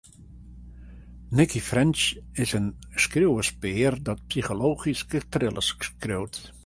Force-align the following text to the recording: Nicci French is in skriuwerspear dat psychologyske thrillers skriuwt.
Nicci 1.35 1.59
French 1.67 2.07
is 2.41 2.53
in 2.59 2.67
skriuwerspear 3.03 3.95
dat 4.09 4.25
psychologyske 4.31 5.21
thrillers 5.37 5.73
skriuwt. 5.91 6.41